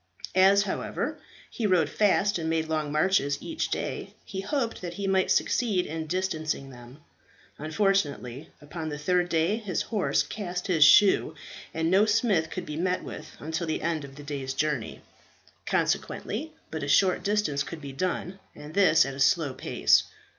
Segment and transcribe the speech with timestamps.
[0.33, 1.19] As, however,
[1.51, 5.85] he rode fast, and made long marches each day, he hoped that he might succeed
[5.85, 7.01] in distancing them.
[7.59, 11.35] Unfortunately, upon the third day his horse cast his shoe,
[11.71, 15.01] and no smith could be met with until the end of the day's journey.
[15.67, 20.05] Consequently, but a short distance could be done, and this at a slow pace.